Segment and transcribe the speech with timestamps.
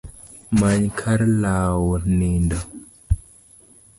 [0.59, 2.59] Many kar lawo nindo